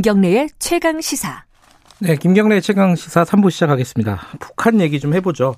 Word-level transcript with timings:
김경래의 0.00 0.48
최강 0.58 1.02
시사. 1.02 1.44
네, 1.98 2.16
김경래 2.16 2.62
최강 2.62 2.96
시사 2.96 3.22
3부 3.24 3.50
시작하겠습니다. 3.50 4.18
북한 4.40 4.80
얘기 4.80 4.98
좀 4.98 5.12
해보죠. 5.12 5.56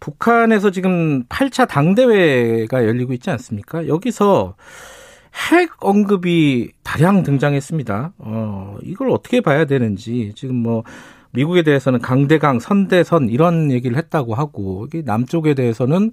북한에서 0.00 0.72
지금 0.72 1.22
8차 1.26 1.68
당대회가 1.68 2.84
열리고 2.84 3.12
있지 3.12 3.30
않습니까? 3.30 3.86
여기서 3.86 4.56
핵 5.52 5.70
언급이 5.78 6.72
다량 6.82 7.22
등장했습니다. 7.22 8.14
어, 8.18 8.76
이걸 8.82 9.10
어떻게 9.10 9.40
봐야 9.40 9.66
되는지 9.66 10.32
지금 10.34 10.56
뭐 10.56 10.82
미국에 11.30 11.62
대해서는 11.62 12.00
강대강, 12.00 12.58
선대선 12.58 13.28
이런 13.28 13.70
얘기를 13.70 13.96
했다고 13.96 14.34
하고 14.34 14.88
남쪽에 15.04 15.54
대해서는 15.54 16.10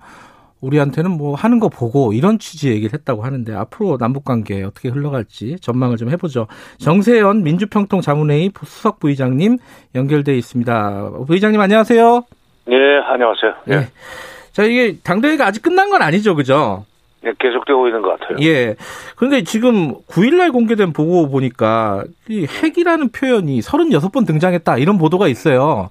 우리한테는 0.63 1.11
뭐 1.11 1.35
하는 1.35 1.59
거 1.59 1.69
보고 1.69 2.13
이런 2.13 2.39
취지 2.39 2.69
얘기를 2.69 2.93
했다고 2.93 3.23
하는데 3.23 3.53
앞으로 3.53 3.97
남북 3.97 4.23
관계 4.23 4.63
어떻게 4.63 4.89
흘러갈지 4.89 5.57
전망을 5.59 5.97
좀 5.97 6.09
해보죠. 6.09 6.47
정세현 6.77 7.43
민주평통 7.43 8.01
자문회의 8.01 8.51
수석 8.65 8.99
부의장님 8.99 9.57
연결돼 9.93 10.37
있습니다. 10.37 11.11
부의장님 11.27 11.59
안녕하세요. 11.59 12.23
네, 12.65 12.75
안녕하세요. 13.05 13.53
네. 13.65 13.87
자 14.51 14.63
이게 14.63 14.97
당대회가 15.03 15.45
아직 15.45 15.61
끝난 15.61 15.89
건 15.89 16.01
아니죠, 16.01 16.35
그죠? 16.35 16.85
네, 17.23 17.31
계속되고 17.39 17.87
있는 17.87 18.01
것 18.01 18.19
같아요. 18.19 18.37
예. 18.41 18.75
그런데 19.15 19.43
지금 19.43 19.95
9일날 20.09 20.51
공개된 20.51 20.91
보고 20.91 21.29
보니까 21.29 22.03
이 22.27 22.45
핵이라는 22.45 23.11
표현이 23.13 23.61
36번 23.61 24.27
등장했다 24.27 24.77
이런 24.77 24.97
보도가 24.97 25.29
있어요. 25.29 25.89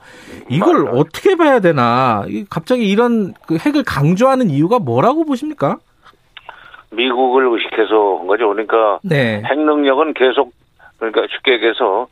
이걸 0.51 0.85
맞아요. 0.85 0.99
어떻게 0.99 1.37
봐야 1.37 1.61
되나? 1.61 2.27
갑자기 2.51 2.89
이런 2.89 3.33
그 3.47 3.57
핵을 3.57 3.83
강조하는 3.83 4.51
이유가 4.51 4.79
뭐라고 4.79 5.25
보십니까? 5.25 5.79
미국을 6.91 7.47
의식해서 7.47 8.19
한 8.19 8.27
거죠. 8.27 8.49
그러니까 8.49 8.99
네. 9.03 9.43
핵 9.47 9.59
능력은 9.59 10.13
계속 10.13 10.53
그러니까 10.99 11.23
쉽게 11.31 11.55
얘기해서 11.55 12.09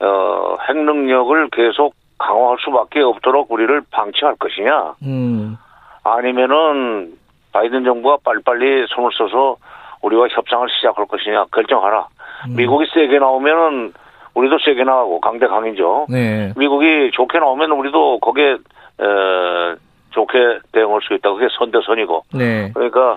어, 0.00 0.56
핵 0.68 0.76
능력을 0.76 1.50
계속 1.50 1.94
강화할 2.18 2.56
수밖에 2.64 3.00
없도록 3.00 3.52
우리를 3.52 3.80
방치할 3.92 4.34
것이냐? 4.36 4.94
음. 5.02 5.56
아니면은 6.02 7.16
바이든 7.56 7.84
정부가 7.84 8.18
빨리빨리 8.22 8.86
손을 8.88 9.10
써서 9.16 9.56
우리와 10.02 10.28
협상을 10.28 10.68
시작할 10.68 11.06
것이냐 11.06 11.46
결정하라. 11.54 12.06
음. 12.48 12.56
미국이 12.56 12.86
세게 12.92 13.18
나오면은 13.18 13.94
우리도 14.34 14.58
세게 14.58 14.84
나가고 14.84 15.20
강대 15.22 15.46
강이죠. 15.46 16.06
네. 16.10 16.52
미국이 16.54 17.10
좋게 17.14 17.38
나오면 17.38 17.72
우리도 17.72 18.18
거기에 18.18 18.52
에, 18.52 19.76
좋게 20.10 20.58
대응할 20.72 21.00
수 21.00 21.14
있다. 21.14 21.32
그게 21.32 21.48
선대선이고. 21.58 22.24
네. 22.34 22.70
그러니까 22.74 23.16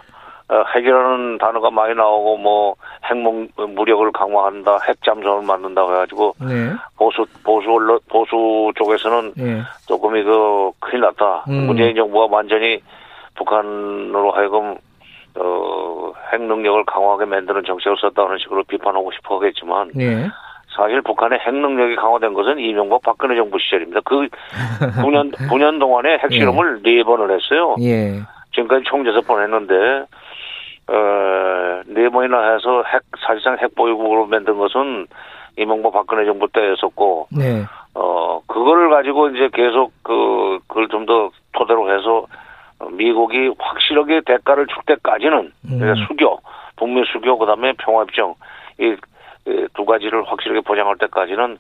어, 0.51 0.63
핵이라는 0.73 1.37
단어가 1.37 1.69
많이 1.69 1.93
나오고 1.93 2.37
뭐 2.37 2.75
핵무 3.03 3.45
무력을 3.57 4.09
강화한다, 4.13 4.79
핵 4.87 5.03
잠수함을 5.03 5.45
만든다고 5.45 5.91
해가지고 5.91 6.35
네. 6.39 6.71
보수 6.97 7.25
보수 7.43 7.69
언론 7.69 7.99
보수 8.09 8.71
쪽에서는 8.75 9.33
네. 9.35 9.61
조금 9.85 10.15
이거 10.15 10.71
큰일 10.79 11.01
났다. 11.01 11.43
음. 11.49 11.67
문재인 11.67 11.93
정부가 11.93 12.33
완전히 12.33 12.81
북한으로 13.39 14.31
하여금 14.31 14.75
어, 15.35 16.11
핵 16.31 16.41
능력을 16.41 16.83
강화하게 16.85 17.25
만드는 17.25 17.63
정책을 17.63 17.97
썼다는 17.99 18.37
식으로 18.39 18.63
비판하고 18.63 19.11
싶어 19.13 19.37
하겠지만 19.37 19.91
네. 19.95 20.27
사실 20.75 21.01
북한의 21.01 21.39
핵 21.39 21.53
능력이 21.55 21.95
강화된 21.95 22.33
것은 22.33 22.59
이명박 22.59 23.01
박근혜 23.01 23.35
정부 23.35 23.57
시절입니다. 23.59 24.01
그 24.01 24.27
9년 25.01 25.33
9년 25.49 25.79
동안에 25.79 26.19
핵실험을 26.23 26.83
네. 26.83 26.97
네 26.97 27.03
번을 27.03 27.31
했어요. 27.35 27.75
예. 27.81 28.19
지금까지 28.53 28.83
총 28.85 29.05
여섯 29.07 29.25
번 29.25 29.41
했는데 29.41 29.73
어, 30.87 31.81
네 31.85 32.09
번이나 32.09 32.53
해서 32.53 32.83
핵 32.91 33.01
사실상 33.25 33.57
핵 33.59 33.75
보유국으로 33.75 34.25
만든 34.25 34.57
것은 34.57 35.07
이명박 35.57 35.93
박근혜 35.93 36.25
정부 36.25 36.47
때였었고 36.51 37.27
네. 37.37 37.63
어 37.95 38.41
그거를 38.47 38.89
가지고 38.89 39.29
이제 39.29 39.49
계속 39.53 39.91
그 40.03 40.59
그걸 40.67 40.87
좀 40.87 41.05
더 41.05 41.31
토대로 41.53 41.91
해서 41.91 42.25
미국이 42.91 43.51
확실하게 43.59 44.21
대가를 44.25 44.67
줄 44.67 44.77
때까지는 44.85 45.51
음. 45.71 45.95
수교, 46.07 46.39
북미 46.75 47.03
수교 47.11 47.37
그다음에 47.37 47.73
평화 47.77 48.01
협정 48.01 48.35
이 48.79 48.95
두 49.73 49.85
가지를 49.85 50.23
확실하게 50.29 50.61
보장할 50.61 50.97
때까지는 50.97 51.57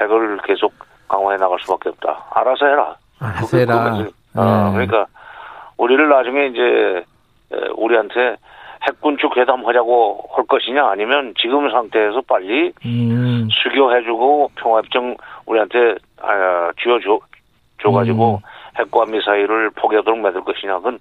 핵을 0.00 0.38
계속 0.44 0.72
강화해 1.08 1.36
나갈 1.38 1.58
수밖에 1.60 1.88
없다. 1.90 2.24
알아서 2.34 2.66
해라. 2.66 2.94
알아서 3.20 3.56
해라. 3.58 3.94
어, 4.34 4.70
네. 4.70 4.86
그러니까 4.86 5.06
우리를 5.76 6.08
나중에 6.08 6.46
이제 6.46 7.04
우리한테 7.76 8.36
핵군축 8.82 9.36
회담하자고 9.36 10.30
할 10.34 10.46
것이냐 10.46 10.86
아니면 10.86 11.34
지금 11.38 11.70
상태에서 11.70 12.22
빨리 12.22 12.72
음. 12.84 13.48
수교해주고 13.50 14.52
평화협정 14.56 15.16
우리한테 15.46 15.96
아, 16.22 16.70
쥐어줘 16.82 17.18
줘가지고 17.82 18.34
음. 18.34 18.48
핵과 18.78 19.06
미사일을 19.06 19.70
포기하도록 19.70 20.18
만들 20.18 20.42
것이냐 20.42 20.76
그건 20.76 20.98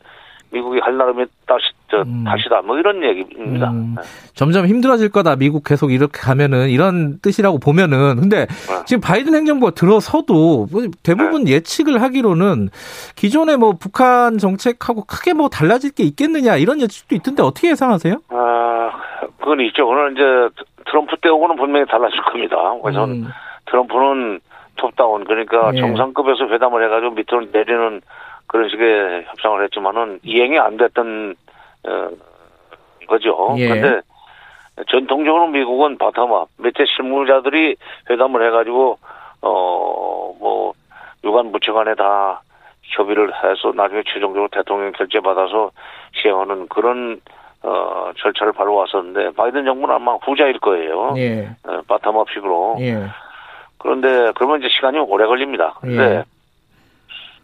미국이 0.51 0.79
할 0.79 0.97
나름의 0.97 1.27
다시 1.45 1.65
저 1.89 2.01
음. 2.01 2.23
다시다 2.23 2.61
뭐 2.63 2.77
이런 2.77 3.03
얘기입니다. 3.03 3.69
음. 3.69 3.95
네. 3.95 4.01
점점 4.33 4.65
힘들어질 4.65 5.09
거다. 5.09 5.35
미국 5.35 5.63
계속 5.63 5.91
이렇게 5.91 6.19
가면은 6.19 6.69
이런 6.69 7.19
뜻이라고 7.21 7.59
보면은 7.59 8.15
근데 8.19 8.47
네. 8.47 8.85
지금 8.85 9.01
바이든 9.01 9.35
행정부가 9.35 9.71
들어서도 9.71 10.67
뭐 10.71 10.81
대부분 11.03 11.43
네. 11.43 11.53
예측을 11.53 12.01
하기로는 12.01 12.69
기존의 13.15 13.57
뭐 13.57 13.73
북한 13.79 14.37
정책하고 14.37 15.05
크게 15.05 15.33
뭐 15.33 15.49
달라질 15.49 15.91
게 15.91 16.03
있겠느냐 16.03 16.57
이런 16.57 16.81
예측도 16.81 17.15
있던데 17.15 17.43
어떻게 17.43 17.69
예상하세요? 17.69 18.15
아 18.29 18.91
그건 19.39 19.61
있죠. 19.61 19.87
오늘 19.87 20.13
이제 20.13 20.63
트럼프 20.85 21.15
때하고는 21.21 21.55
분명히 21.57 21.85
달라질 21.85 22.21
겁니다. 22.23 22.57
그래서 22.81 23.05
음. 23.05 23.27
트럼프는 23.67 24.39
톱다운 24.79 25.25
그러니까 25.25 25.71
예. 25.75 25.79
정상급에서 25.79 26.47
회담을 26.47 26.83
해가지고 26.85 27.11
밑으로 27.11 27.47
내리는 27.51 28.01
그런 28.47 28.69
식의 28.69 29.25
협상을 29.27 29.63
했지만은 29.63 30.19
이행이 30.23 30.57
안 30.57 30.77
됐던 30.77 31.35
어, 31.87 32.09
거죠. 33.07 33.55
예. 33.57 33.67
근데 33.67 34.01
전통적으로 34.87 35.47
미국은 35.47 35.97
bottom-up 35.97 36.47
밑에 36.57 36.85
실무자들이 36.85 37.75
회담을 38.09 38.45
해가지고 38.47 38.97
어뭐 39.41 40.73
유관 41.23 41.51
부처 41.51 41.73
간에 41.73 41.95
다 41.95 42.41
협의를 42.83 43.31
해서 43.43 43.71
나중에 43.75 44.03
최종적으로 44.07 44.47
대통령 44.51 44.91
결재 44.93 45.19
받아서 45.19 45.71
시행하는 46.13 46.67
그런 46.69 47.19
어 47.61 48.11
절차를 48.17 48.53
밟아 48.53 48.71
왔었는데 48.71 49.31
바이든 49.31 49.65
정부는 49.65 49.95
아마 49.95 50.15
후자일 50.15 50.59
거예요. 50.59 51.13
예. 51.17 51.49
어, 51.65 51.81
bottom-up식으로. 51.87 52.79
예. 52.81 53.05
그런데 53.79 54.31
그러면 54.35 54.59
이제 54.59 54.69
시간이 54.69 54.99
오래 54.99 55.25
걸립니다. 55.25 55.75
근데 55.81 56.03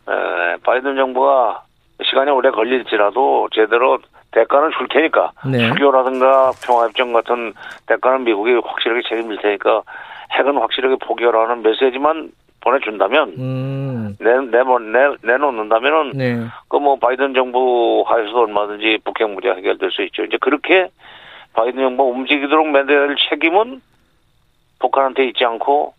예. 0.08 0.12
에, 0.12 0.58
바이든 0.64 0.96
정부가 0.96 1.64
시간이 2.04 2.30
오래 2.30 2.52
걸릴지라도 2.52 3.50
제대로 3.54 3.98
대가는 4.32 4.70
줄 4.78 4.88
테니까 4.90 5.32
네. 5.50 5.68
수교라든가 5.70 6.52
평화협정 6.66 7.14
같은 7.14 7.54
대가는 7.88 8.24
미국이 8.26 8.54
확실하게 8.54 9.02
책임질 9.08 9.38
테니까 9.42 9.82
핵은 10.34 10.58
확실하게 10.58 10.98
포기하라는 10.98 11.64
메시지만 11.64 12.32
보내준다면 12.60 13.36
음. 13.38 14.18
내, 14.20 14.32
내, 14.32 14.64
내, 14.64 15.16
내놓는다면은 15.22 16.12
네. 16.16 16.46
그뭐 16.68 16.98
바이든 16.98 17.34
정부 17.34 18.04
하에서 18.08 18.40
얼마든지 18.40 19.00
북핵 19.06 19.30
문제 19.30 19.50
해결될 19.50 19.92
수 19.92 20.02
있죠. 20.04 20.24
이제 20.24 20.38
그렇게 20.42 20.90
바이든 21.54 21.82
정부가 21.82 22.10
움직이도록 22.10 22.68
만들 22.68 23.16
책임은 23.30 23.82
북한한테 24.80 25.28
있지 25.28 25.46
않고 25.46 25.94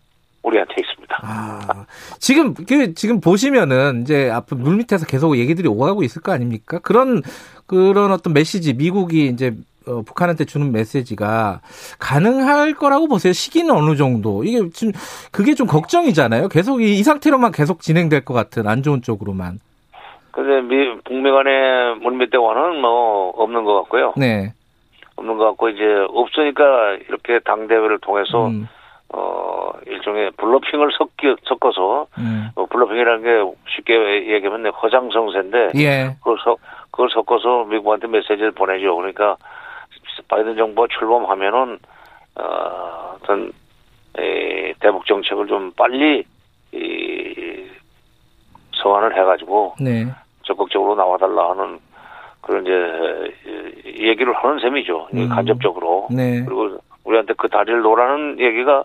우리한테 0.47 0.75
있습니다. 0.79 1.19
아, 1.23 1.85
지금 2.19 2.53
그 2.53 2.93
지금 2.93 3.19
보시면은 3.21 4.01
이제 4.01 4.29
앞으로 4.29 4.59
물 4.59 4.77
밑에서 4.77 5.05
계속 5.05 5.37
얘기들이 5.37 5.67
오가고 5.67 6.03
있을 6.03 6.21
거 6.21 6.31
아닙니까? 6.31 6.79
그런 6.79 7.21
그런 7.65 8.11
어떤 8.11 8.33
메시지 8.33 8.73
미국이 8.73 9.27
이제 9.27 9.53
어, 9.87 10.01
북한한테 10.01 10.45
주는 10.45 10.71
메시지가 10.71 11.61
가능할 11.99 12.73
거라고 12.73 13.07
보세요. 13.07 13.33
시기는 13.33 13.73
어느 13.73 13.95
정도. 13.95 14.43
이게 14.43 14.69
지금 14.71 14.91
그게 15.31 15.53
좀 15.53 15.67
걱정이잖아요. 15.67 16.49
계속 16.49 16.81
이, 16.81 16.99
이 16.99 17.03
상태로만 17.03 17.51
계속 17.51 17.81
진행될 17.81 18.25
것 18.25 18.33
같은 18.33 18.67
안 18.67 18.83
좋은 18.83 19.01
쪽으로만. 19.01 19.59
근데 20.31 20.61
미, 20.61 21.01
북미 21.03 21.31
간의 21.31 21.95
물밑 22.01 22.31
대화는 22.31 22.81
뭐 22.81 23.29
없는 23.29 23.63
것 23.63 23.75
같고요. 23.81 24.13
네. 24.17 24.53
없는 25.15 25.37
것 25.37 25.45
같고 25.45 25.69
이제 25.69 25.83
없으니까 26.09 26.97
이렇게 27.07 27.39
당 27.43 27.67
대회를 27.67 27.99
통해서 27.99 28.47
음. 28.47 28.67
어, 29.13 29.71
일종의 29.85 30.31
bluffing을 30.31 30.89
섞여, 30.97 31.35
섞어서, 31.43 32.07
음. 32.17 32.49
어, 32.55 32.65
bluffing이라는 32.65 33.23
게 33.23 33.53
쉽게 33.69 34.33
얘기하면 34.33 34.71
허장성세인데, 34.71 35.69
예. 35.77 36.15
그걸, 36.19 36.37
서, 36.43 36.57
그걸 36.91 37.09
섞어서 37.09 37.65
미국한테 37.65 38.07
메시지를 38.07 38.51
보내죠. 38.51 38.95
그러니까, 38.95 39.37
바이든 40.27 40.57
정부가 40.57 40.87
출범하면은, 40.97 41.79
어, 42.35 43.15
어떤, 43.15 43.51
이, 44.19 44.73
대북 44.79 45.05
정책을 45.05 45.47
좀 45.47 45.71
빨리, 45.77 46.25
이, 46.73 47.65
서한을 48.73 49.17
해가지고, 49.17 49.75
네. 49.79 50.05
적극적으로 50.43 50.95
나와달라 50.95 51.51
하는 51.51 51.79
그런 52.41 52.63
이제, 52.63 53.33
얘기를 53.99 54.33
하는 54.33 54.59
셈이죠. 54.59 55.07
음. 55.13 55.29
간접적으로. 55.29 56.07
네. 56.11 56.43
그리고 56.45 56.77
우리한테 57.07 57.33
그 57.37 57.47
다리를 57.47 57.81
놓으라는 57.81 58.39
얘기가 58.39 58.83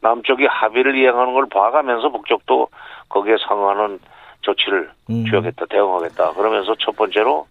남쪽이 0.00 0.46
합의를 0.46 0.96
이행하는 0.96 1.34
걸 1.34 1.46
봐가면서 1.48 2.10
북쪽도 2.10 2.68
거기에 3.08 3.36
상응하는 3.46 3.98
조치를 4.42 4.90
음. 5.10 5.24
취하겠다, 5.28 5.66
대응하겠다. 5.66 6.32
그러면서 6.34 6.74
첫 6.78 6.94
번째로 6.96 7.46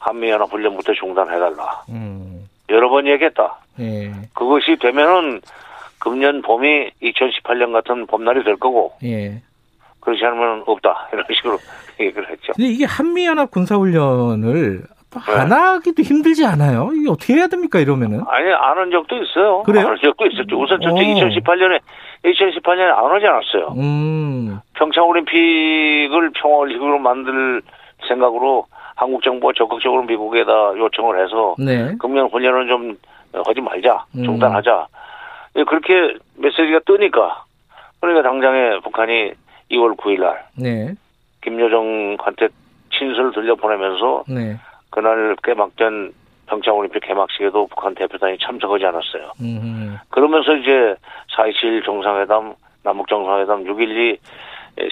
한미연합 0.00 0.52
훈련부터 0.52 0.92
중단해달라. 0.94 1.82
음. 1.90 2.48
여러 2.68 2.88
번 2.88 3.06
얘기했다. 3.06 3.58
예. 3.80 4.10
그것이 4.34 4.76
되면은 4.80 5.40
금년 6.00 6.42
봄이 6.42 6.90
2018년 7.02 7.72
같은 7.72 8.06
봄날이 8.06 8.42
될 8.42 8.56
거고. 8.56 8.92
예. 9.04 9.40
그렇지 10.00 10.24
않으면 10.24 10.64
없다. 10.66 11.08
이런 11.12 11.24
식으로 11.34 11.58
얘기를 12.00 12.28
했죠. 12.28 12.52
근데 12.56 12.68
이게 12.68 12.84
한미연합 12.84 13.50
군사훈련을 13.50 14.82
안 15.26 15.48
네. 15.48 15.54
하기도 15.54 16.02
힘들지 16.02 16.44
않아요? 16.46 16.90
이게 16.94 17.08
어떻게 17.10 17.34
해야 17.34 17.46
됩니까, 17.46 17.78
이러면은? 17.78 18.22
아니, 18.28 18.52
안한 18.52 18.90
적도 18.90 19.16
있어요. 19.16 19.62
그래요? 19.62 19.86
안한 19.86 19.98
적도 20.02 20.26
있었죠. 20.26 20.60
우선 20.60 20.80
첫째 20.80 21.02
2018년에, 21.02 21.80
2018년에 22.24 22.90
안 22.96 23.10
하지 23.10 23.26
않았어요. 23.26 23.74
음. 23.78 24.60
평창올림픽을 24.74 26.30
평화올림픽으로 26.34 26.98
만들 26.98 27.62
생각으로 28.08 28.66
한국 28.96 29.22
정부가 29.22 29.52
적극적으로 29.56 30.02
미국에다 30.04 30.76
요청을 30.76 31.22
해서 31.24 31.54
네. 31.58 31.94
금년 31.98 32.28
훈련은 32.28 32.68
좀 32.68 32.96
하지 33.44 33.60
말자, 33.60 34.04
음. 34.16 34.24
중단하자. 34.24 34.86
음. 35.56 35.64
그렇게 35.66 36.14
메시지가 36.36 36.80
뜨니까 36.86 37.44
그러니까 38.00 38.28
당장에 38.28 38.80
북한이 38.82 39.32
2월 39.70 39.96
9일 39.96 40.20
날 40.20 40.44
네. 40.56 40.94
김여정한테 41.42 42.48
친서를 42.92 43.32
들려보내면서 43.32 44.24
네. 44.28 44.56
그날 44.94 45.34
개막된 45.42 46.12
평창올림픽 46.46 47.02
개막식에도 47.02 47.66
북한 47.66 47.96
대표단이 47.96 48.38
참석하지 48.38 48.84
않았어요. 48.86 49.32
음. 49.40 49.98
그러면서 50.10 50.54
이제 50.54 50.94
4.27 51.36 51.84
정상회담, 51.84 52.54
남북 52.84 53.08
정상회담, 53.08 53.64
6.12 53.64 54.18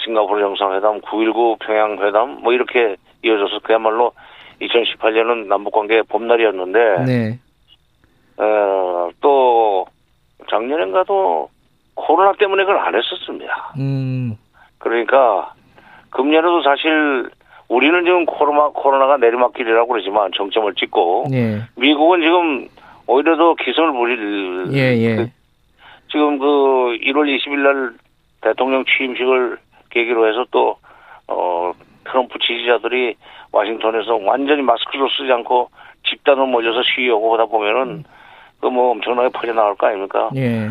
싱가포르 0.05 0.41
정상회담, 0.41 1.03
9.19 1.03 1.61
평양회담 1.61 2.41
뭐 2.43 2.53
이렇게 2.53 2.97
이어져서 3.23 3.61
그야말로 3.61 4.13
2018년은 4.61 5.47
남북관계 5.47 6.03
봄날이었는데 6.09 7.05
네. 7.05 7.39
어, 8.39 9.11
또 9.21 9.87
작년엔가도 10.51 11.49
코로나 11.95 12.33
때문에 12.33 12.65
그걸 12.65 12.79
안 12.79 12.97
했었습니다. 12.97 13.75
음. 13.79 14.37
그러니까 14.79 15.55
금년에도 16.11 16.63
사실 16.63 17.31
우리는 17.73 18.05
지금 18.05 18.27
코로나 18.27 18.69
코로나가 18.69 19.17
내리막길이라고 19.17 19.89
그러지만 19.89 20.31
정점을 20.37 20.75
찍고 20.75 21.25
예. 21.33 21.63
미국은 21.77 22.21
지금 22.21 22.69
오히려 23.07 23.35
더 23.39 23.55
기승을 23.55 23.93
부릴 23.93 24.67
예, 24.75 24.95
예. 24.99 25.17
그, 25.17 25.31
지금 26.11 26.39
그 26.39 26.47
1월 27.01 27.35
20일 27.35 27.57
날 27.61 27.93
대통령 28.43 28.85
취임식을 28.85 29.57
계기로 29.89 30.29
해서 30.29 30.45
또 30.51 30.77
어, 31.29 31.73
트럼프 32.05 32.39
지지자들이 32.41 33.15
와싱턴에서 33.53 34.17
완전히 34.17 34.61
마스크를 34.61 35.09
쓰지 35.17 35.33
않고 35.33 35.71
집단으로 36.07 36.45
몰려서 36.47 36.83
시위하고 36.83 37.33
하다 37.33 37.47
보면은 37.47 37.83
음. 37.89 38.05
그뭐 38.61 38.91
엄청나게 38.91 39.31
퍼져나갈 39.31 39.75
거 39.77 39.87
아닙니까? 39.87 40.29
예. 40.37 40.69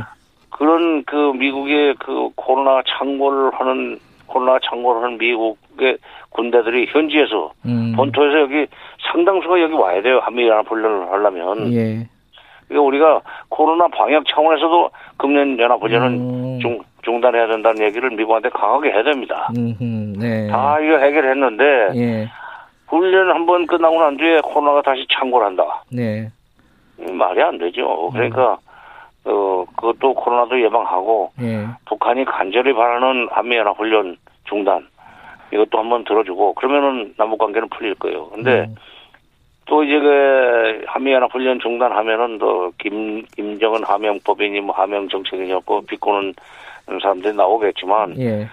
그런 0.52 1.04
그 1.06 1.16
미국의 1.34 1.96
그 1.96 2.30
코로나 2.36 2.84
창궐을 2.88 3.52
하는 3.54 3.98
코로나 4.28 4.60
창궐을 4.60 5.04
하는 5.04 5.18
미국의 5.18 5.61
군대들이 6.30 6.88
현지에서 6.92 7.52
음. 7.66 7.94
본토에서 7.96 8.40
여기 8.42 8.68
상당수가 9.12 9.62
여기 9.62 9.74
와야 9.74 10.02
돼요. 10.02 10.20
한미 10.24 10.48
연합 10.48 10.70
훈련을 10.70 11.12
하려면. 11.12 11.74
예. 11.74 12.08
그러니까 12.68 12.88
우리가 12.88 13.22
코로나 13.50 13.88
방역 13.90 14.24
차원에서도 14.28 14.90
금년 15.18 15.60
연합 15.60 15.82
훈련은 15.82 16.08
음. 16.56 16.60
중 16.62 16.80
중단해야 17.04 17.48
된다는 17.48 17.82
얘기를 17.84 18.10
미국한테 18.12 18.50
강하게 18.50 18.92
해야 18.92 19.04
됩니다. 19.04 19.50
네. 19.56 20.48
다 20.48 20.80
이거 20.80 20.98
해결했는데 20.98 21.64
예. 21.96 22.30
훈련 22.88 23.30
한 23.32 23.46
번 23.46 23.66
끝나고 23.66 24.00
난 24.00 24.16
뒤에 24.18 24.40
코로나가 24.42 24.82
다시 24.84 25.06
창궐 25.10 25.44
한다. 25.44 25.84
네. 25.92 26.30
말이 26.98 27.42
안 27.42 27.58
되죠. 27.58 28.10
그러니까 28.14 28.54
음. 28.54 29.32
어 29.32 29.66
그것도 29.76 30.14
코로나도 30.14 30.62
예방하고 30.62 31.32
예. 31.42 31.66
북한이 31.86 32.26
간절히 32.26 32.74
바라는 32.74 33.28
한미연합 33.32 33.78
훈련 33.78 34.16
중단 34.46 34.88
이것도 35.54 35.78
한번 35.78 36.04
들어주고 36.04 36.54
그러면은 36.54 37.14
남북 37.18 37.40
관계는 37.40 37.70
풀릴 37.70 37.96
거예요. 37.96 38.30
근데 38.30 38.62
음. 38.62 38.76
또 39.66 39.84
이제 39.84 40.00
그 40.00 40.84
한미연합 40.88 41.34
훈련 41.34 41.60
중단하면은 41.60 42.38
또 42.40 42.72
김 42.78 43.24
김정은 43.36 43.84
하명법이니 43.84 44.62
뭐 44.62 44.76
하명 44.76 45.08
정책이냐고 45.08 45.82
비꼬는 45.86 46.34
사람들이 47.02 47.36
나오겠지만 47.36 48.20
예. 48.20 48.48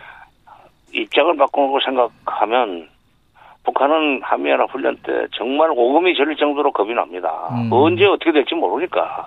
입장을 0.92 1.36
바꾸고 1.36 1.80
생각하면 1.80 2.88
북한은 3.64 4.20
한미연합 4.22 4.70
훈련 4.72 4.96
때 5.02 5.26
정말 5.36 5.70
오금이 5.70 6.14
저릴 6.14 6.36
정도로 6.36 6.72
겁이 6.72 6.94
납니다. 6.94 7.48
음. 7.52 7.68
언제 7.72 8.04
어떻게 8.06 8.32
될지 8.32 8.54
모르니까. 8.54 9.26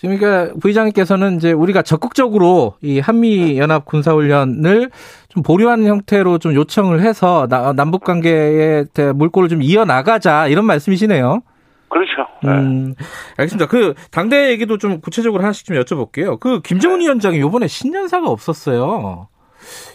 지금 0.00 0.16
그러니까 0.16 0.54
부의장님께서는 0.62 1.36
이제 1.36 1.52
우리가 1.52 1.82
적극적으로 1.82 2.72
이 2.80 3.00
한미 3.00 3.58
연합 3.58 3.84
군사 3.84 4.14
훈련을 4.14 4.88
좀 5.28 5.42
보류하는 5.42 5.86
형태로 5.86 6.38
좀 6.38 6.54
요청을 6.54 7.00
해서 7.00 7.46
남북 7.76 8.02
관계에 8.02 8.84
물꼬를 9.14 9.50
좀 9.50 9.60
이어 9.60 9.84
나가자 9.84 10.46
이런 10.46 10.64
말씀이시네요. 10.64 11.42
그렇죠. 11.90 12.26
네. 12.42 12.48
음, 12.48 12.94
알겠습니다. 13.36 13.66
그 13.66 13.92
당대 14.10 14.48
얘기도 14.48 14.78
좀 14.78 15.02
구체적으로 15.02 15.42
하나씩 15.42 15.66
좀 15.66 15.76
여쭤볼게요. 15.76 16.40
그 16.40 16.62
김정은 16.62 17.00
네. 17.00 17.04
위원장이 17.04 17.36
이번에 17.36 17.66
신년사가 17.66 18.26
없었어요. 18.26 19.28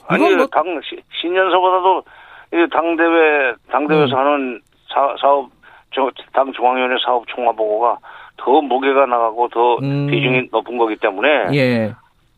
아니 0.08 0.36
뭐... 0.36 0.46
당 0.46 0.66
신년사보다도 1.20 2.04
당 2.72 2.96
대회 2.96 3.56
당 3.72 3.88
대회에서 3.88 4.14
음. 4.14 4.20
하는 4.20 4.62
사, 4.94 5.16
사업 5.20 5.50
당 6.32 6.54
중앙위원회 6.54 6.96
사업 7.04 7.26
총화 7.28 7.52
보고가 7.54 7.98
더 8.38 8.62
무게가 8.62 9.06
나가고 9.06 9.50
더 9.50 9.78
음. 9.78 10.08
비중이 10.08 10.50
높은 10.52 10.78
거기 10.78 10.96
때문에 10.96 11.48
예. 11.54 11.94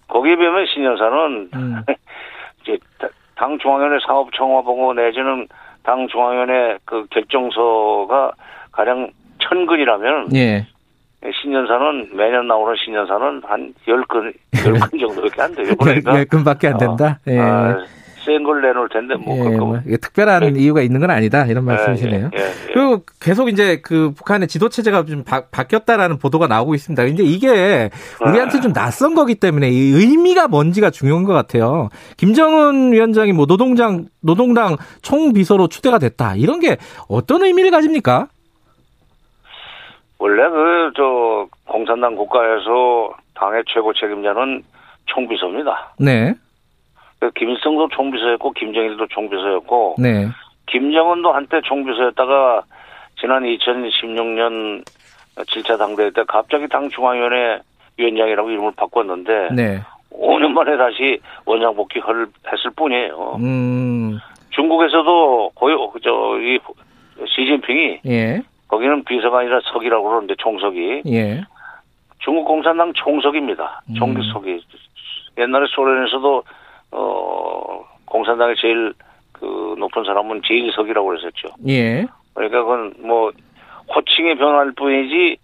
거기에 0.07 0.35
비하면 0.35 0.65
신년사는 0.67 1.49
음. 1.53 1.81
이제 2.63 2.77
당 3.35 3.57
중앙위원회 3.59 3.99
사업 4.05 4.31
총화 4.33 4.61
보고 4.61 4.93
내지는 4.93 5.47
당 5.83 6.07
중앙위원회 6.07 6.77
그 6.85 7.05
결정서가 7.09 8.31
가령 8.71 9.09
천 9.39 9.65
근이라면 9.65 10.35
예. 10.35 10.65
신년사는 11.41 12.09
매년 12.13 12.47
나오는 12.47 12.75
신년사는 12.83 13.41
한 13.45 13.73
열근 13.87 14.33
열근 14.65 14.99
정도밖에 14.99 15.41
안 15.41 15.55
돼요. 15.55 15.73
그러니까 15.79 16.15
열 16.15 16.25
근밖에 16.25 16.67
안 16.67 16.77
된다. 16.77 17.19
어, 17.27 17.31
예. 17.31 17.39
아, 17.39 17.77
센걸 18.25 18.61
텐데 18.97 19.15
뭐, 19.15 19.37
예, 19.37 19.57
뭐 19.57 19.79
특별한 20.01 20.53
네. 20.53 20.59
이유가 20.59 20.81
있는 20.81 20.99
건 20.99 21.09
아니다 21.09 21.45
이런 21.45 21.65
네, 21.65 21.73
말씀이시네요. 21.73 22.29
예, 22.33 22.39
예, 22.39 22.43
예, 22.43 22.73
그리고 22.73 23.01
계속 23.19 23.49
이제 23.49 23.81
그 23.81 24.11
북한의 24.11 24.47
지도 24.47 24.69
체제가 24.69 25.05
좀 25.05 25.23
바, 25.23 25.41
뀌었다라는 25.41 26.17
보도가 26.17 26.47
나오고 26.47 26.75
있습니다. 26.75 27.03
근데 27.05 27.23
이게 27.23 27.89
우리한테 28.25 28.61
좀 28.61 28.73
낯선 28.73 29.15
거기 29.15 29.35
때문에 29.35 29.69
이 29.69 29.91
의미가 29.93 30.47
뭔지가 30.47 30.89
중요한 30.89 31.23
것 31.23 31.33
같아요. 31.33 31.89
김정은 32.17 32.91
위원장이 32.91 33.33
뭐 33.33 33.45
노동장 33.45 34.05
노동당 34.21 34.77
총비서로 35.01 35.67
추대가 35.67 35.99
됐다 35.99 36.35
이런 36.35 36.59
게 36.59 36.77
어떤 37.07 37.43
의미를 37.43 37.71
가집니까? 37.71 38.27
원래 40.19 40.49
그 40.49 40.77
저 40.97 41.47
공산당 41.65 42.15
국가에서 42.15 43.13
당의 43.35 43.63
최고 43.67 43.93
책임자는 43.93 44.63
총비서입니다. 45.05 45.93
네. 45.99 46.33
그 47.19 47.31
김일성도 47.31 47.87
총비서였고 47.89 48.51
김정일도 48.51 49.07
총비서였고 49.07 49.95
네. 49.99 50.27
김정은도 50.67 51.31
한때 51.31 51.61
총비서였다가 51.63 52.63
지난 53.19 53.43
2016년 53.43 54.83
7차 55.35 55.77
당대회 55.77 56.11
때 56.11 56.23
갑자기 56.27 56.67
당 56.67 56.89
중앙위원회 56.89 57.59
위원장이라고 57.97 58.49
이름을 58.51 58.71
바꿨는데 58.75 59.49
네. 59.55 59.79
5년 60.11 60.49
만에 60.51 60.77
다시 60.77 61.19
원장 61.45 61.75
복귀를 61.75 62.27
했을 62.51 62.71
뿐이에요. 62.75 63.37
음. 63.39 64.19
중국에서도 64.51 65.51
거의 65.55 65.77
저이 66.03 66.59
시진핑이 67.27 67.99
예. 68.07 68.41
거기는 68.67 69.03
비서가 69.03 69.39
아니라 69.39 69.59
석이라고 69.71 70.07
그러는데 70.07 70.35
총석이 70.37 71.03
예. 71.07 71.43
중국 72.19 72.45
공산당 72.45 72.91
총석입니다. 72.93 73.81
음. 73.89 73.95
옛날에 75.37 75.65
소련에서도 75.69 76.43
어, 76.91 77.85
공산당의 78.05 78.55
제일 78.59 78.93
그 79.31 79.75
높은 79.77 80.03
사람은 80.03 80.41
제일석이라고 80.45 81.07
그랬었죠. 81.07 81.49
예. 81.67 82.05
그러니까 82.33 82.61
그건 82.61 82.93
뭐 82.99 83.31
호칭의 83.93 84.37
변화일 84.37 84.71
뿐이지 84.71 85.37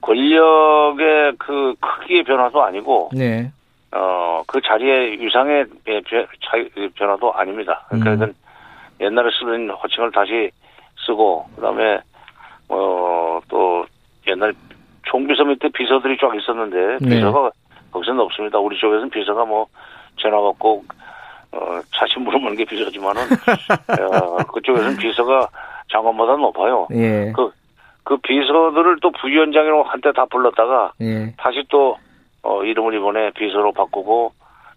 권력의 0.00 1.32
그 1.38 1.74
크기의 1.80 2.22
변화도 2.24 2.62
아니고 2.62 3.10
네. 3.12 3.50
어, 3.92 4.42
그 4.46 4.60
자리의 4.60 5.20
위상의 5.20 5.66
변화도 6.94 7.32
아닙니다. 7.32 7.86
그러니까 7.88 8.26
음. 8.26 8.34
옛날에 9.00 9.30
쓰던 9.38 9.70
호칭을 9.70 10.12
다시 10.12 10.50
쓰고 11.06 11.46
그다음에 11.56 12.00
어, 12.68 13.40
또 13.48 13.84
옛날 14.26 14.52
총비서 15.04 15.44
밑에 15.44 15.68
비서들이 15.68 16.18
쫙 16.20 16.34
있었는데 16.36 16.98
네. 17.00 17.16
비서가 17.16 17.50
거기서는 17.90 18.20
없습니다. 18.20 18.58
우리 18.58 18.78
쪽에서는 18.78 19.10
비서가 19.10 19.44
뭐 19.44 19.66
전화 20.20 20.40
받고 20.40 20.84
어, 21.52 21.80
자신 21.94 22.22
물어보는 22.24 22.56
게 22.56 22.64
비서지만은 22.64 23.22
어, 24.12 24.36
그쪽에서는 24.52 24.96
비서가 24.96 25.48
장관보다 25.90 26.36
높아요. 26.36 26.86
예. 26.92 27.32
그, 27.34 27.50
그 28.04 28.16
비서들을 28.18 28.98
또 29.00 29.10
부위원장이라고 29.12 29.82
한때 29.84 30.12
다 30.12 30.26
불렀다가 30.26 30.92
예. 31.00 31.32
다시 31.38 31.64
또 31.68 31.96
어, 32.42 32.62
이름을 32.62 32.94
이번에 32.94 33.30
비서로 33.32 33.72
바꾸고 33.72 34.32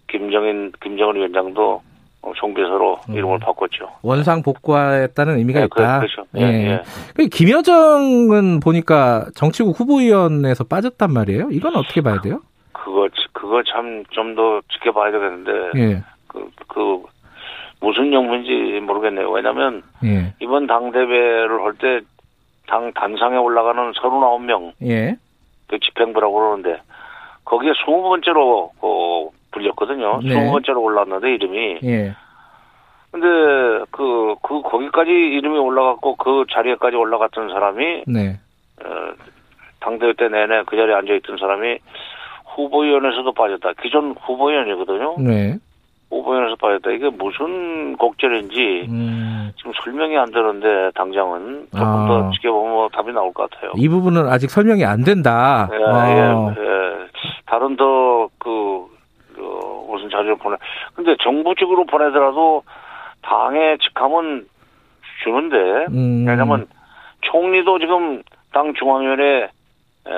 김정인 0.07 0.71
김정은 0.81 1.15
위원장도 1.15 1.81
어, 2.24 2.33
총비서로 2.36 3.00
음. 3.10 3.13
이름을 3.13 3.39
바꿨죠. 3.39 3.89
원상 4.03 4.43
복구했다는 4.43 5.38
의미가 5.38 5.62
예, 5.62 5.65
있다. 5.65 6.00
그, 6.00 6.07
그렇죠. 6.07 6.29
예, 6.38 6.41
예. 6.43 6.81
그 7.15 7.27
김여정은 7.27 8.60
보니까 8.60 9.25
정치국 9.36 9.79
후보위원회에서 9.79 10.65
빠졌단 10.65 11.12
말이에요. 11.12 11.50
이건 11.51 11.75
어떻게 11.75 12.01
봐야 12.01 12.21
돼요? 12.21 12.41
그거 12.74 13.10
그거 13.41 13.63
참 13.63 14.03
좀 14.12 14.36
더 14.36 14.62
지켜봐야 14.71 15.12
되겠는데 15.12 15.51
예. 15.79 16.03
그, 16.27 16.48
그 16.67 17.03
무슨 17.81 18.13
용무인지 18.13 18.79
모르겠네요. 18.81 19.31
왜냐하면 19.31 19.81
예. 20.03 20.33
이번 20.39 20.67
당 20.67 20.91
대회를 20.91 21.50
할 21.63 21.74
때 21.74 22.01
당 22.67 22.93
단상에 22.93 23.36
올라가는 23.36 23.91
39명 23.93 24.71
예. 24.83 25.17
그 25.67 25.79
집행부라고 25.79 26.33
그러는데 26.33 26.81
거기에 27.43 27.71
20번째로 27.74 28.69
어, 28.79 29.29
불렸거든요. 29.51 30.21
네. 30.24 30.36
20번째로 30.36 30.81
올랐는데 30.81 31.33
이름이. 31.33 31.79
예. 31.83 32.15
근데 33.12 33.27
그, 33.91 34.36
그 34.41 34.62
거기까지 34.62 35.12
이름이 35.12 35.57
올라갔고 35.57 36.15
그 36.15 36.45
자리에까지 36.53 36.95
올라갔던 36.95 37.50
사람이 37.50 38.03
네. 38.07 38.39
어, 38.86 39.13
당대회 39.81 40.13
때 40.13 40.29
내내 40.29 40.63
그 40.65 40.77
자리에 40.77 40.93
앉아 40.95 41.13
있던 41.15 41.38
사람이 41.39 41.79
후보위원회에서도 42.63 43.32
빠졌다. 43.34 43.74
기존 43.82 44.15
후보위원이거든요. 44.20 45.15
네. 45.20 45.58
후보위원회에서 46.10 46.56
빠졌다. 46.58 46.91
이게 46.91 47.10
무슨 47.10 47.96
곡절인지 47.98 48.88
음. 48.89 49.51
지금 49.58 49.72
설명이 49.84 50.18
안 50.18 50.32
되는데 50.32 50.91
당장은 50.96 51.68
조금 51.72 51.88
아. 51.88 52.08
더 52.08 52.32
지켜보면 52.32 52.89
답이 52.91 53.12
나올 53.13 53.34
것 53.34 53.50
같아요. 53.50 53.72
이 53.75 53.88
부분은 53.88 54.27
아직 54.27 54.50
설명이 54.50 54.84
안 54.86 55.03
된다. 55.03 55.70
예, 55.72 55.77
어. 55.77 56.53
예, 56.58 56.62
예. 56.62 57.08
다른 57.46 57.75
더, 57.75 58.30
그, 58.38 58.88
그, 59.36 59.41
무슨 59.89 60.10
자료를 60.10 60.38
보내. 60.38 60.56
근데 60.96 61.15
정부직으로 61.22 61.86
보내더라도 61.86 62.63
당의 63.22 63.77
직함은 63.80 64.48
주는데, 65.24 65.86
음. 65.91 66.25
왜냐면 66.27 66.68
총리도 67.22 67.80
지금 67.80 68.24
당 68.53 68.74
중앙위원회, 68.74 69.44
에, 69.44 70.12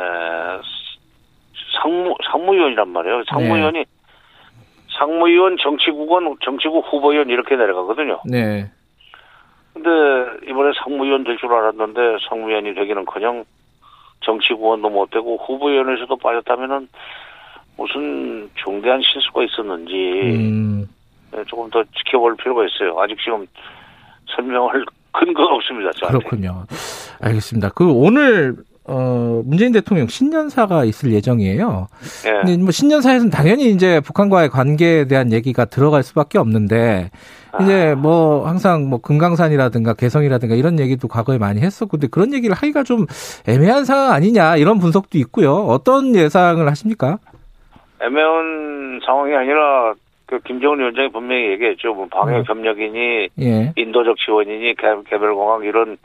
상무, 1.84 2.16
상무위원이란 2.32 2.90
말이에요. 2.90 3.24
상무위원이, 3.30 3.80
네. 3.80 3.86
상무위원, 4.98 5.58
정치국원, 5.62 6.36
정치국 6.44 6.86
후보위원 6.92 7.30
이렇게 7.30 7.56
내려가거든요. 7.56 8.22
네. 8.26 8.72
근데 9.74 9.90
이번에 10.50 10.72
상무위원 10.84 11.24
될 11.24 11.36
줄 11.38 11.52
알았는데 11.52 12.18
상무위원이 12.30 12.74
되기는커녕 12.76 13.44
정치구원도 14.22 14.90
못 14.90 15.10
되고 15.10 15.38
후보위원회에서도 15.38 16.16
빠졌다면은 16.18 16.88
무슨 17.76 18.50
중대한 18.64 19.02
실수가 19.02 19.44
있었는지 19.44 19.94
음. 19.94 20.88
예, 21.36 21.44
조금 21.48 21.70
더 21.72 21.84
지켜볼 21.84 22.38
필요가 22.38 22.64
있어요. 22.66 22.98
아직 23.00 23.18
지금 23.24 23.46
설명할 24.36 24.86
근거가 25.12 25.56
없습니다. 25.56 25.92
저한테. 25.94 26.20
그렇군요. 26.20 26.66
알겠습니다. 27.22 27.70
그 27.76 27.92
오늘 27.92 28.56
어 28.86 29.42
문재인 29.46 29.72
대통령 29.72 30.08
신년사가 30.08 30.84
있을 30.86 31.14
예정이에요. 31.14 31.88
예. 32.26 32.32
근데 32.32 32.58
뭐 32.58 32.72
신년사에서는 32.72 33.32
당연히 33.32 33.70
이제 33.70 34.02
북한과의 34.02 34.50
관계에 34.50 35.06
대한 35.06 35.32
얘기가 35.32 35.66
들어갈 35.66 36.04
수밖에 36.04 36.38
없는데 36.38 37.10
이제 37.62 37.96
뭐 37.96 38.46
항상 38.46 38.90
뭐 38.90 39.00
금강산이라든가 39.00 39.94
개성이라든가 39.94 40.56
이런 40.56 40.80
얘기도 40.80 41.08
과거에 41.08 41.38
많이 41.38 41.62
했었고 41.62 41.92
근데 41.92 42.08
그런 42.08 42.34
얘기를 42.34 42.56
하기가 42.56 42.84
좀 42.84 43.06
애매한 43.48 43.86
상황 43.86 44.12
아니냐 44.12 44.58
이런 44.58 44.80
분석도 44.80 45.18
있고요. 45.20 45.54
어떤 45.54 46.14
예상을 46.16 46.68
하십니까? 46.68 47.20
애매한 48.02 49.00
상황이 49.06 49.34
아니라 49.34 49.94
그 50.26 50.40
김정은 50.40 50.80
위원장이 50.80 51.10
분명히 51.12 51.52
얘기했죠. 51.52 51.94
뭐 51.94 52.08
방역 52.12 52.40
음. 52.40 52.44
협력이니 52.48 53.30
예. 53.40 53.74
인도적 53.78 54.18
지원이니 54.26 54.76
개- 54.76 55.10
개별 55.10 55.36
공항 55.36 55.64
이런 55.64 55.98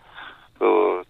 그 0.58 0.64
어, 0.64 1.02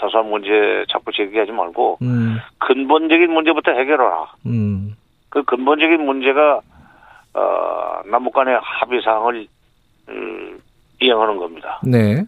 사소한 0.00 0.28
문제 0.28 0.84
자꾸 0.88 1.12
제기하지 1.12 1.52
말고 1.52 1.98
음. 2.02 2.38
근본적인 2.58 3.32
문제부터 3.32 3.72
해결하라. 3.72 4.32
음. 4.46 4.96
그 5.28 5.42
근본적인 5.44 6.04
문제가 6.04 6.60
어, 7.34 8.00
남북 8.06 8.34
간의 8.34 8.58
합의 8.60 9.00
사항을 9.02 9.46
음, 10.08 10.60
이행하는 11.00 11.36
겁니다. 11.36 11.80
네. 11.84 12.24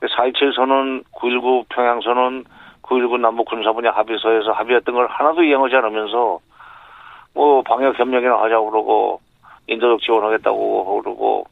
4.27 0.00 0.54
선언, 0.54 1.02
9.19 1.12 1.66
평양 1.68 2.00
선언, 2.00 2.44
9.19 2.82 3.20
남북 3.20 3.46
군사분야 3.48 3.90
합의서에서 3.90 4.52
합의했던 4.52 4.94
걸 4.94 5.06
하나도 5.06 5.42
이행하지 5.42 5.76
않으면서 5.76 6.40
뭐 7.34 7.62
방역 7.62 7.98
협력이나 7.98 8.40
하자고 8.42 8.70
그러고 8.70 9.20
인도적 9.66 10.00
지원하겠다고 10.02 11.02
그러고 11.02 11.46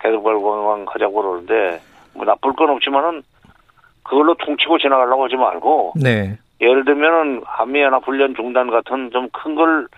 개발관광 0.00 0.86
하자고 0.88 1.22
그러는데 1.22 1.80
뭐 2.14 2.24
나쁠 2.24 2.52
건 2.52 2.70
없지만은 2.70 3.22
그걸로 4.04 4.34
퉁치고 4.34 4.78
지나가려고 4.78 5.24
하지 5.24 5.36
말고 5.36 5.94
네. 6.02 6.36
예를 6.60 6.84
들면은 6.84 7.42
한미연합 7.44 8.06
훈련 8.06 8.34
중단 8.36 8.70
같은 8.70 9.10
좀 9.10 9.28
큰 9.32 9.54
걸 9.56 9.88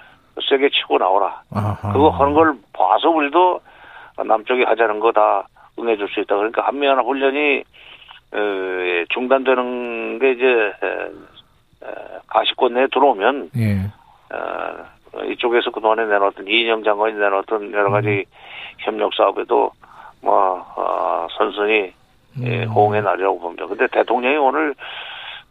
세게 0.49 0.69
치고 0.71 0.99
나오라. 0.99 1.41
아하. 1.55 1.93
그거 1.93 2.11
하는 2.11 2.35
걸 2.35 2.55
봐서 2.73 3.09
우리도 3.11 3.61
남쪽이 4.25 4.65
하자는 4.65 5.01
거 5.01 5.13
다 5.13 5.47
응해줄 5.79 6.09
수 6.09 6.21
있다. 6.21 6.37
그러니까 6.37 6.67
한미연합 6.67 7.05
훈련이 7.07 7.65
어, 8.33 8.39
중단되는 9.11 10.19
게 10.19 10.33
이제 10.33 10.73
가시권 12.27 12.75
내에 12.75 12.87
들어오면 12.93 13.51
예. 13.57 13.79
어, 14.35 15.25
이쪽에서 15.31 15.71
그동안에 15.71 16.05
내놓았던 16.07 16.47
이인영 16.49 16.83
장관이 16.85 17.15
내놓았던 17.15 17.73
여러 17.73 17.91
가지 17.91 18.25
협력 18.79 19.15
사업에도 19.15 19.71
뭐 20.21 20.65
어, 20.77 21.27
선선히 21.39 21.93
예, 22.45 22.65
음. 22.65 22.69
호응의 22.69 23.03
날이라고 23.03 23.39
봅니다. 23.41 23.67
근데 23.67 23.87
대통령이 23.89 24.37
오늘 24.37 24.75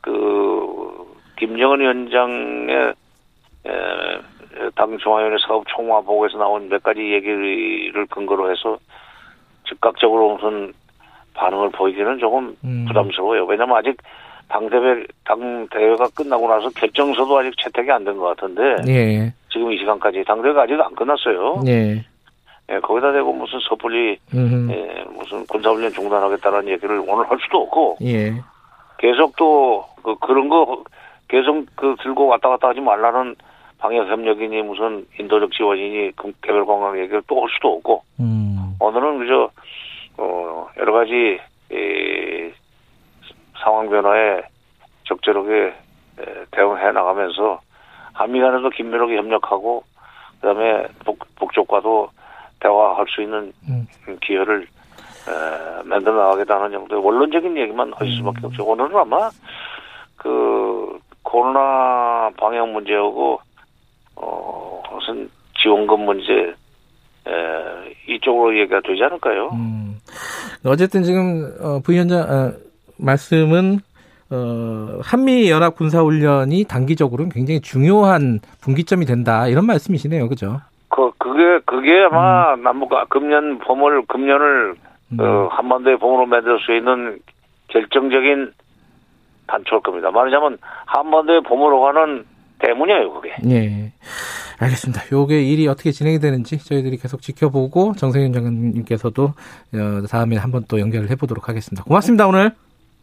그 0.02 1.06
김정은 1.38 1.80
위원장의 1.80 2.94
에, 3.68 3.72
당 4.76 4.98
중앙위원회 4.98 5.38
사업 5.46 5.66
총화 5.68 6.02
보고에서 6.02 6.38
나온 6.38 6.70
몇 6.70 6.82
가지 6.84 7.00
얘기를 7.02 8.06
근거로 8.10 8.52
해서 8.52 8.78
즉각적으로 9.68 10.36
무슨 10.36 10.72
반응을 11.34 11.72
보이기는 11.72 12.20
조금 12.20 12.56
음. 12.64 12.86
부담스러워요. 12.88 13.46
왜냐면 13.46 13.78
아직 13.78 13.98
당 14.48 14.70
대회 14.70 15.04
당 15.26 15.68
대회가 15.72 16.08
끝나고 16.16 16.48
나서 16.48 16.70
결정서도 16.70 17.40
아직 17.40 17.54
채택이 17.58 17.92
안 17.92 18.06
된 18.06 18.18
것 18.18 18.26
같은데 18.38 18.76
예. 18.88 19.34
지금 19.52 19.72
이 19.72 19.78
시간까지 19.80 20.24
당 20.26 20.42
대회가 20.44 20.62
아직 20.62 20.80
안 20.80 20.94
끝났어요. 20.96 21.62
예. 21.68 22.06
예, 22.72 22.80
거기다 22.80 23.12
대고 23.12 23.34
무슨 23.34 23.60
섣불리 23.68 24.18
음. 24.34 24.70
예, 24.72 25.04
무슨 25.12 25.46
군사훈련 25.46 25.92
중단하겠다는 25.92 26.68
얘기를 26.70 27.04
오늘 27.08 27.30
할 27.30 27.38
수도 27.42 27.62
없고 27.64 27.98
예. 28.02 28.34
계속 28.98 29.36
또 29.36 29.86
그, 30.04 30.16
그런 30.16 30.50
거 30.50 30.84
계속 31.28 31.66
그 31.76 31.96
들고 32.02 32.28
왔다 32.28 32.50
갔다 32.50 32.70
하지 32.70 32.80
말라는 32.82 33.36
방역 33.78 34.08
협력이니 34.08 34.64
무슨 34.64 35.06
인도적 35.20 35.52
지원이니 35.52 36.14
그 36.16 36.32
개별 36.42 36.66
관광 36.66 36.98
얘기를 37.00 37.22
또 37.28 37.42
할 37.42 37.50
수도 37.54 37.74
없고 37.76 38.04
음. 38.20 38.76
오늘은 38.80 39.20
그저 39.20 39.50
어 40.18 40.68
여러 40.78 40.94
가지 40.94 41.40
이 41.72 42.52
상황 43.62 43.90
변화에 43.90 44.42
적절하게 45.04 45.74
에, 46.20 46.46
대응해 46.52 46.92
나가면서 46.92 47.60
한미 48.14 48.40
간에도 48.40 48.70
긴밀하게 48.70 49.18
협력하고 49.18 49.84
그다음에 50.40 50.88
북, 51.04 51.20
북쪽과도 51.36 52.10
대화할 52.66 53.06
수 53.10 53.22
있는 53.22 53.54
음. 53.70 53.88
기회를 54.22 54.64
에, 54.64 55.84
만들어 55.84 56.16
나가겠다는 56.16 56.72
정도의 56.72 57.04
원론적인 57.04 57.56
얘기만 57.58 57.94
하실 57.96 58.18
수밖에 58.18 58.40
없죠. 58.44 58.66
오늘은 58.66 58.96
아마 58.96 59.30
그 60.18 61.00
코로나 61.22 62.30
방역 62.38 62.70
문제하고 62.70 63.40
어 64.16 64.82
무슨 64.92 65.30
지원금 65.62 66.02
문제 66.06 66.34
에, 67.28 67.34
이쪽으로 68.08 68.58
얘기가 68.60 68.82
되지 68.82 69.04
않을까요? 69.04 69.50
음. 69.54 70.00
어쨌든 70.66 71.04
지금 71.04 71.56
어, 71.62 71.80
부위원장 71.80 72.20
어, 72.22 72.54
말씀은 72.98 73.80
어, 74.32 75.00
한미 75.04 75.52
연합 75.52 75.76
군사 75.76 76.02
훈련이 76.02 76.64
단기적으로는 76.64 77.32
굉장히 77.32 77.60
중요한 77.60 78.40
분기점이 78.62 79.06
된다 79.06 79.48
이런 79.48 79.66
말씀이시네요, 79.66 80.30
그죠? 80.30 80.62
그 81.86 81.92
그게 81.92 82.04
아마 82.04 82.56
남북 82.56 82.92
금년 83.10 83.60
봄을 83.60 84.06
금년을 84.08 84.76
음. 85.12 85.20
어, 85.20 85.48
한반도의 85.52 86.00
봄으로 86.00 86.26
만들 86.26 86.60
수 86.60 86.76
있는 86.76 87.20
결정적인 87.68 88.52
단초일 89.46 89.84
겁니다. 89.84 90.10
말하자면 90.10 90.58
한반도의 90.88 91.42
봄으로 91.42 91.82
가는 91.82 92.26
대문이에요, 92.58 93.14
그게. 93.14 93.36
예. 93.50 93.92
알겠습니다. 94.60 95.04
요게 95.12 95.44
일이 95.44 95.68
어떻게 95.68 95.92
진행이 95.92 96.20
되는지 96.20 96.58
저희들이 96.58 96.98
계속 96.98 97.22
지켜보고 97.22 97.94
정세윤 97.98 98.34
장관님께서도 98.34 99.24
어, 99.26 100.08
다음에 100.10 100.38
한번 100.38 100.64
또 100.68 100.80
연결을 100.80 101.12
해보도록 101.12 101.50
하겠습니다. 101.50 101.84
고맙습니다 101.84 102.28
오늘. 102.28 102.52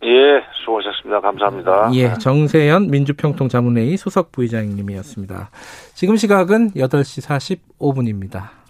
예, 0.05 0.43
수고하셨습니다. 0.65 1.21
감사합니다. 1.21 1.91
예, 1.95 2.15
정세현 2.15 2.91
민주평통 2.91 3.49
자문회의 3.49 3.97
수석 3.97 4.33
부의장님이었습니다. 4.33 5.51
지금 5.95 6.17
시각은 6.17 6.71
8시 6.71 7.79
45분입니다. 7.79 8.62